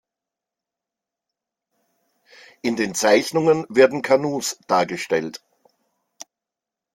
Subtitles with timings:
[2.63, 5.43] In den Zeichnungen werden Kanus dargestellt.